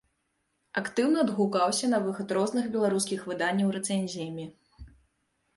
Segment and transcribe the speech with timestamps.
[0.79, 4.45] Актыўна адгукаўся на выхад розных беларускіх выданняў рэцэнзіямі.